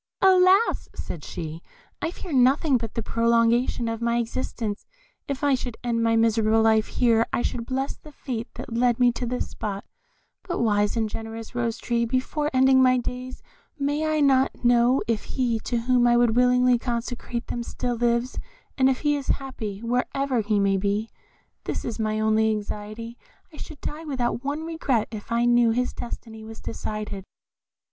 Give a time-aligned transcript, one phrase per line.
[0.23, 1.61] "Alas!" said she,
[2.01, 4.87] "I fear nothing but the prolongation of my existence;
[5.27, 8.99] if I should end my miserable life here, I should bless the fate that led
[8.99, 9.85] me to this spot;
[10.41, 13.43] but wise and generous Rose tree, before ending my days,
[13.77, 18.39] may I not know if he to whom I would willingly consecrate them still lives;
[18.79, 21.11] and if he is happy, wherever he may be?
[21.65, 23.19] This is my only anxiety.
[23.53, 27.23] I should die without one regret if I knew that his destiny was decided."